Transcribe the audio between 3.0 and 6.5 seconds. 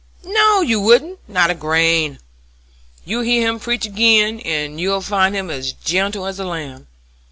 You hear him preach agin and you'll find him as gentle as a